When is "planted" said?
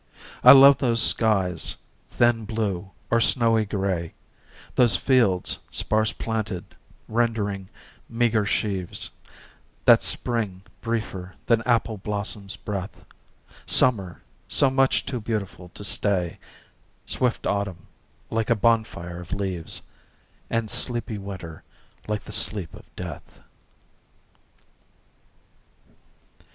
6.11-6.75